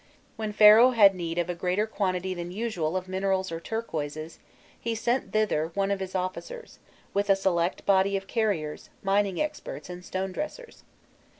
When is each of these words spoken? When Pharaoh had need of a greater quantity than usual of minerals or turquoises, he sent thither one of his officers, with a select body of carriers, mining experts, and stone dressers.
When 0.35 0.51
Pharaoh 0.51 0.93
had 0.97 1.13
need 1.13 1.37
of 1.37 1.47
a 1.47 1.53
greater 1.53 1.85
quantity 1.85 2.33
than 2.33 2.49
usual 2.51 2.97
of 2.97 3.07
minerals 3.07 3.51
or 3.51 3.59
turquoises, 3.59 4.39
he 4.79 4.95
sent 4.95 5.31
thither 5.31 5.69
one 5.75 5.91
of 5.91 5.99
his 5.99 6.15
officers, 6.15 6.79
with 7.13 7.29
a 7.29 7.35
select 7.35 7.85
body 7.85 8.17
of 8.17 8.25
carriers, 8.25 8.89
mining 9.03 9.39
experts, 9.39 9.91
and 9.91 10.03
stone 10.03 10.31
dressers. 10.31 10.81